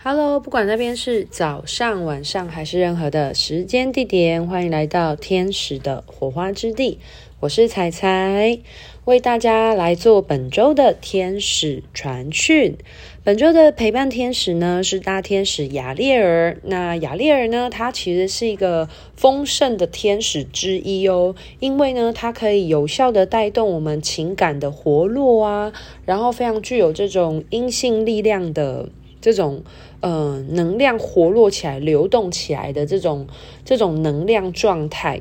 [0.00, 7.00] Hello，不管那边是早上、晚上还是任何的时间地点，欢迎来到天使的火花之地。
[7.40, 8.60] 我是彩彩，
[9.06, 12.76] 为大家来做本周的天使传讯。
[13.24, 16.58] 本周的陪伴天使呢是大天使亚列尔。
[16.62, 25.72] 那亚列尔呢，它其实是一个丰盛的天使之一哦，因为呢，它可以有效的带动我们情感的活络啊，
[26.04, 28.88] 然后非常具有这种阴性力量的
[29.20, 29.62] 这种
[30.00, 33.26] 呃能量活络起来、流动起来的这种
[33.64, 35.20] 这种能量状态。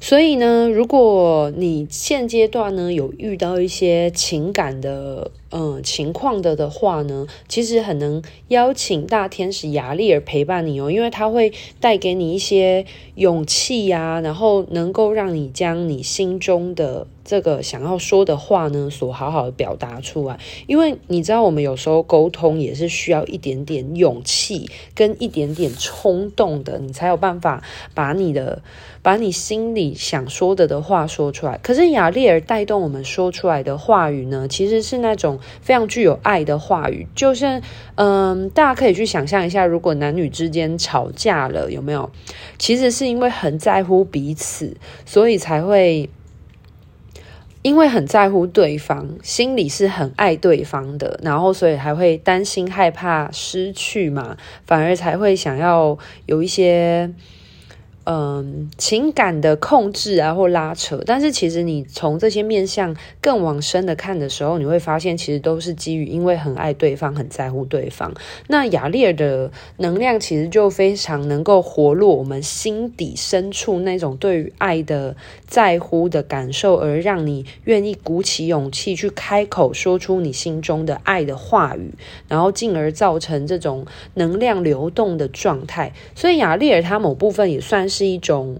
[0.00, 20.40] 所以呢，如果你现阶段呢有遇到一些情感的嗯情况的的话呢，其实很能邀请大天使亚列尔陪伴你哦，因为他会带给你一些勇气呀、然后能够让你将你心中的这个想要说的话呢，所好好的表达出来。
[20.66, 27.62] 因为你知道，我们有时候沟通也是需要一点点勇气跟一点点冲动的，你才有办法
[27.94, 28.60] 把你的
[29.02, 31.60] 把你心里想说的的话说出来。
[31.62, 37.06] 可是亚列尔带动我们说出来的话语呢，其实是那种非常具有爱的话语。
[37.14, 37.60] 就是
[37.96, 42.10] 嗯，大家可以去想象一下，如果男女之间吵架了，有没有？
[42.58, 46.08] 其实是因为很在乎彼此，所以才会。
[47.62, 57.10] 因为很在乎对方，心里是很爱对方的，然后所以还会担心害怕失去嘛，反而才会想要有一些。
[58.06, 68.12] 嗯，情感的控制啊，或拉扯，但是其实你从这些面向更往深的看的时候，你会发现，其实都是基于因为很爱对方，很在乎对方。
[68.48, 75.16] 那亚列尔的能量其实就非常能够活络我们心底深处那种对于爱的
[75.46, 81.94] 在乎的感受，而让你愿意鼓起勇气去开口说出你心中的爱的话语，
[82.28, 85.94] 然后进而造成这种能量流动的状态。
[86.14, 87.93] 所以亚列尔它某部分也算是。
[87.94, 88.58] 是一种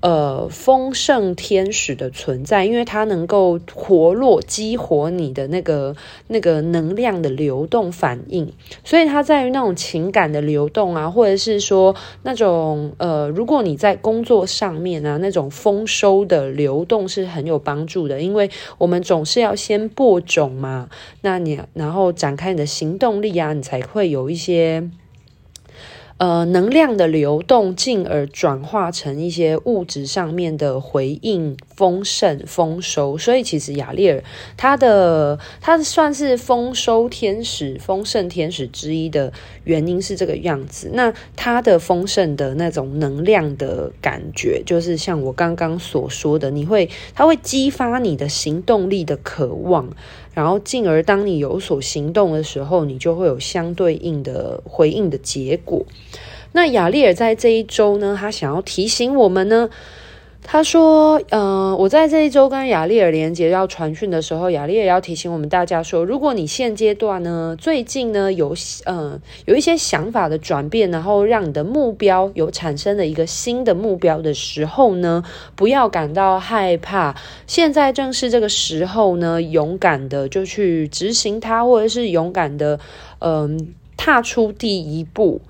[0.00, 5.94] 呃丰盛天使的存在，因为它能够活络、激活你的那个
[6.28, 8.50] 那个能量的流动反应，
[8.82, 18.48] 所以它在于那种情感的流动啊，或者是说那种呃，如果你在工作上面啊，那种丰收的流动是很有帮助的，因为
[18.78, 20.88] 我们总是要先播种嘛，
[21.20, 24.88] 那你然后展开你的行动力啊，你才会有一些。
[26.20, 33.16] 呃，能量的流动，进而转化成一些物质上面的回应，丰盛、丰收。
[33.16, 34.22] 所以，其实亚列尔
[34.54, 39.32] 他的他算是丰收天使、丰盛天使之一的
[39.64, 40.90] 原因是这个样子。
[40.92, 49.88] 那他的丰盛的那种能量的感觉，就是像我刚刚所说的，你会，他会激发你的行动力的渴望。
[50.32, 55.84] 然后，进而当你有所行动的时候，你就会有相对应的回应的结果。
[56.52, 59.70] 那亚丽尔在这一周呢，他想要提醒我们呢，
[60.42, 68.52] 他说：“嗯、呃，我在这一周跟亚列尔连接要传讯的时候，亚列尔要提醒我们大家说，如果你现阶段呢，最近呢有
[68.84, 75.22] 嗯、呃、有一些想法的转变，然后让你的目标有产生了一个新的目标的时候呢，
[75.54, 77.14] 不要感到害怕，
[77.46, 82.80] 现在正是这个时候呢，勇敢的就去执行它，或者是勇敢的
[83.20, 85.42] 嗯、踏出第一步。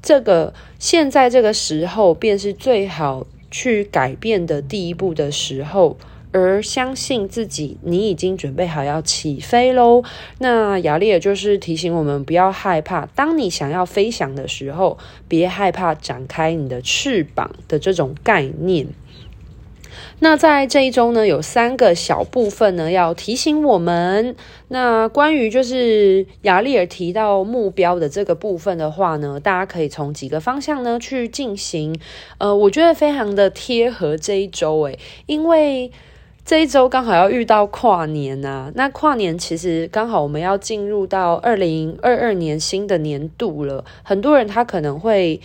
[0.00, 5.96] 这个现在这个时候便是最好。”去改变的第一步的时候，
[6.32, 10.02] 而相信自己，你已经准备好要起飞喽。
[10.38, 14.98] 那雅丽也就是提醒我们不要害怕，当你想要飞翔的时候，
[15.28, 18.88] 别害怕展开你的翅膀的这种概念。
[20.20, 24.36] 那在这一周呢，有三个小部分呢要提醒我们。
[24.68, 31.98] 那关于就是亚列尔提到目标的这个部分的话呢，大家可以从几个方向呢去进行。
[32.38, 35.90] 呃，我觉得非常的贴合这一周诶，因为
[36.44, 38.72] 这一周刚好要遇到跨年呐、啊。
[38.74, 45.40] 那跨年其实刚好我们要进入到二零二二年新的年度了，很多人他可能会。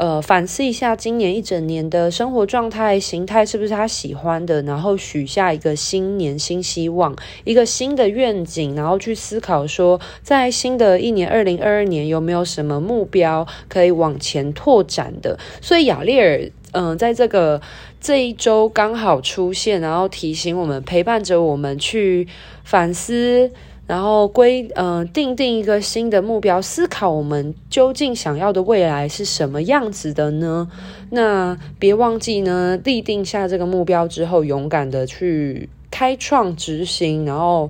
[0.00, 7.14] 呃，反思一下今年一整年的生活状态、形态是不是他喜欢的，然后许下一个新年新希望，
[7.44, 15.38] 一个新的愿景，然后去思考说，在新的一年二零二二年有没有什么目标可以往前拓展的。
[15.60, 17.60] 所以亚列尔，嗯、在这个
[18.00, 22.26] 这一周刚好出现，然后提醒我们，陪伴着我们去
[22.64, 23.52] 反思。
[23.90, 30.70] 然后归呃定定一个新的目标，思考我们究竟想要的未来是什么样子的呢？
[31.10, 37.68] 那别忘记呢，立定下这个目标之后，勇敢的去开创执行，然后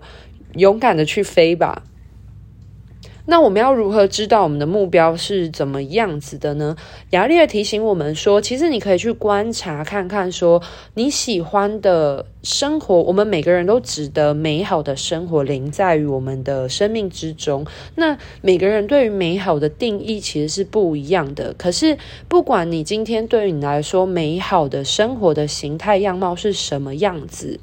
[0.56, 1.84] 勇敢的去飞吧。
[3.30, 6.74] 那我们要如何知道我们的目标是怎么样子的呢？
[7.10, 10.60] 亚历尔提醒我们说，其实你可以去观察看看，说
[10.94, 17.64] 你喜欢的生活，我们每个人都值得美好的生活临在于我们的生命之中。
[17.94, 21.54] 那每个人对于美好的定义其实是不一样的。
[21.56, 21.96] 可是，
[22.26, 27.60] 不管你今天对于你来说美好的生活的形态样貌是什么样子。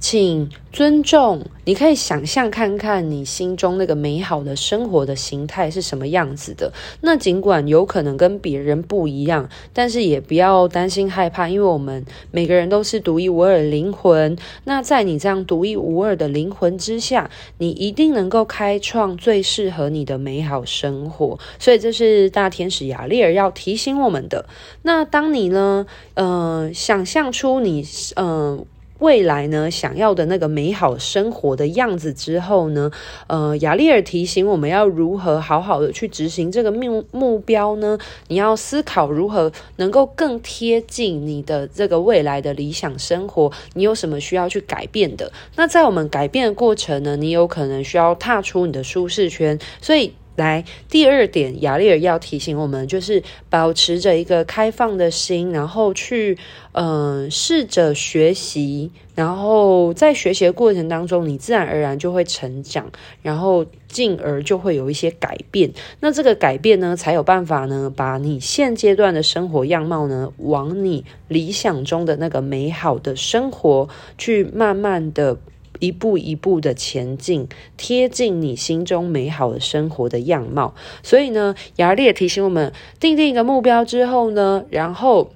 [0.00, 6.72] 请尊重，你可以想象看看你心中那个美好的生活的形态是什么样子的。
[7.00, 14.36] 那尽管有可能跟别人不一样，但是也不要担心害怕，因为我们每个人都是独一无二的灵魂。
[14.64, 17.28] 那在你这样独一无二的灵魂之下，
[17.58, 21.38] 你一定能够开创最适合你的美好生活。
[21.58, 24.46] 所以这是大天使雅丽尔要提醒我们的。
[24.82, 27.84] 那当你呢，呃，想象出你，
[28.14, 28.64] 呃。
[28.98, 32.90] 未来呢，想要的那个美好生活的样子之后呢，
[33.28, 37.98] 呃，亚历尔提醒我们要如何好好的去执行这个目目标呢？
[38.26, 45.30] 你要思考如何能够更贴近你的这个未来的理想生活，你有什么需要去改变的？
[45.54, 50.12] 那在我们改变的过程呢，你有可能需要踏出你的舒适圈，所以。
[50.38, 56.38] 来，第二点，亚历尔要提醒我们，就是保持着一个开放的心，然后去，
[56.72, 62.90] 嗯、试着学习，然后在学习的过程当中，你自然而然就会成长，
[63.20, 65.72] 然后进而就会有一些改变。
[65.98, 75.38] 那这个改变呢，才有办法呢，把你现阶段的生活样貌呢，往你理想中的那个美好的生活去慢慢的。
[75.80, 80.74] 一步一步的前进，贴近你心中美好的生活的样貌。
[81.02, 85.30] 所以呢，亚历也提醒我们，定定一个目标之后呢，然后。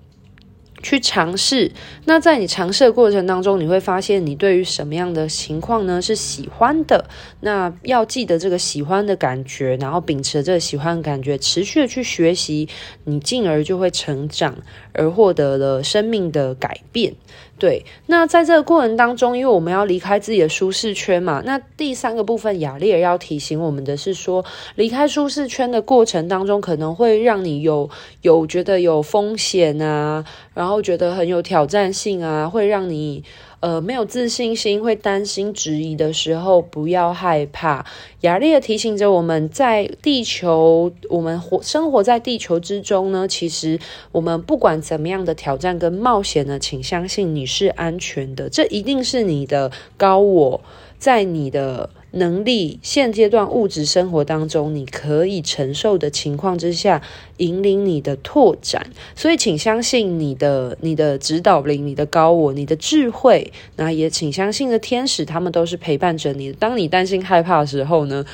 [0.84, 1.70] 去尝试，
[2.06, 7.08] 那在你尝试的过程当中，你会发现你对于什么样的情况呢是喜欢的？
[7.38, 12.68] 那要记得这个喜欢的感觉，然后秉持这个喜欢的感觉，持续的去学习，
[13.04, 14.56] 你进而就会成长，
[14.92, 17.14] 而获得了生命的改变。
[17.62, 24.44] 对，那在这个过程当中，因为我们要离开自己的舒适圈嘛，那第三个部分，雅丽尔要提醒我们的是说，
[24.74, 27.88] 离开舒适圈的过程当中，可能会让你有
[28.22, 30.24] 有觉得有风险啊，
[30.54, 33.22] 然后觉得很有挑战性啊，会让你。
[33.62, 37.86] 呃，没有自信心，会担心、质疑的时候，不要害怕。
[38.22, 43.78] 亚历尔提醒着我们，在地球，我们活生活在地球之中呢，其实
[44.10, 50.60] 我们不管怎么样的挑战跟冒险呢，请相信你是安全的，这一定是你的高我
[50.98, 51.88] 在你的。
[52.12, 57.02] 能力现阶段物质生活当中，你可以承受的情况之下，
[57.38, 58.86] 引领你的拓展。
[59.16, 63.52] 所以，请相信你的、你的指导灵、你的高我、你的智慧。
[63.76, 66.54] 那也请相信的天使，他们都是陪伴着你的。
[66.54, 68.24] 当你担心害怕的时候呢，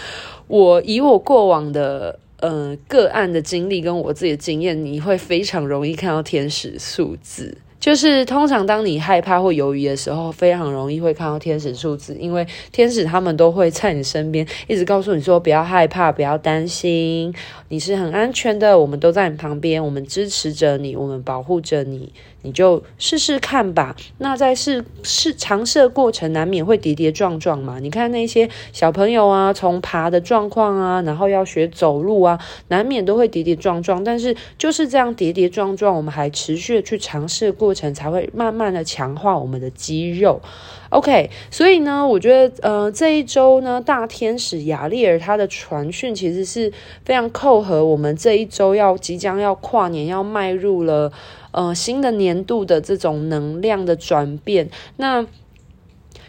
[0.48, 7.56] 我以我过往的呃个案的经历跟我自己的经验，你会非常容易看到天使数字。
[7.80, 17.32] 就是通常当你害怕或犹豫的时候，非常容易会看到天使数字，因为天使他们都会在你身边，一直告诉你说不要害怕，不要担心，
[17.68, 22.12] 你是很安全的，我们都在你旁边，我们支持着你，我们保护着你。
[22.42, 23.96] 你就试试看吧。
[24.18, 27.80] 那在试试尝试的过程，难免会跌跌撞撞嘛。
[27.80, 32.38] 你看那些小朋友啊，从爬的状况啊，然后要学走路啊，
[32.68, 34.04] 难免都会跌跌撞撞。
[34.04, 40.40] 但是就是这样跌跌撞撞，我们还持续的去尝试过过程，才会慢慢的强化我们的肌肉。
[40.88, 46.72] OK，所以呢，我觉得呃这一周呢，大天使亚历尔他的传讯其实是
[47.04, 51.12] 非常扣合我们这一周要即将要跨年要迈入了。
[51.50, 55.26] 呃，新的年度的这种能量的转变，那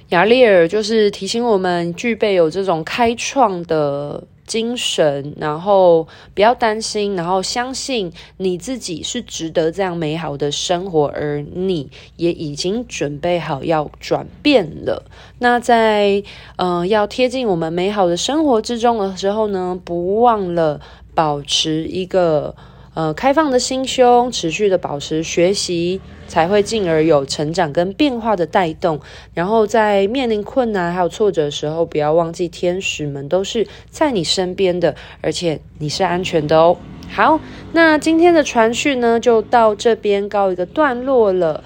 [0.10, 15.06] 亚历尔就是提醒我们具备有这种开创的精神，然后不要担心，然后相信你自己是值得这样美好的生活，而你也已经准备好要转变了。
[15.38, 16.24] 那在
[16.56, 20.82] 呃要贴近我们美好的生活之中的时候呢，不忘了
[21.14, 22.56] 保持一个。
[23.00, 29.00] 呃，开放的心胸，持续的保持学习，才会进而有成长跟变化的带动。
[29.34, 36.76] 然后在面临困难还有挫折的时候，不要忘记天使们都是在你身边的，而且你是安全的哦。
[37.10, 37.40] 好，
[37.72, 41.64] 那今天的传讯呢，就到这边告一个段落了。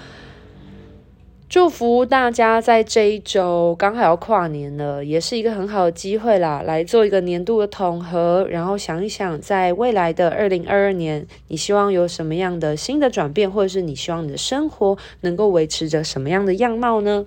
[1.48, 17.26] 祝福大家在这一周刚好要跨年了，也是一个很好的机会啦，来做一个年度的统合，然后想一想，在未来的二零二二年，你希望有什么样的新的转变，或者是你希望你的生活能够维持着什么样的样貌呢？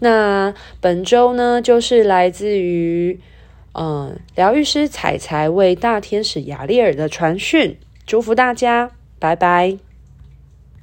[0.00, 3.20] 那本周呢，就是来自于。
[3.72, 9.89] 嗯，疗愈师采采为大天使雅利尔的传讯，祝福大家，拜拜。